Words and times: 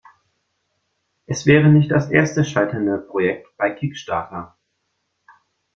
Es 1.27 1.45
wäre 1.45 1.69
nicht 1.69 1.91
das 1.91 2.09
erste 2.09 2.43
scheiternde 2.43 2.97
Projekt 2.97 3.55
bei 3.55 3.69
Kickstarter. 3.69 4.57